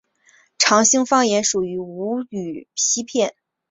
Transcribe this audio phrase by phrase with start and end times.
[0.57, 3.35] 长兴方言属于吴语苕溪片。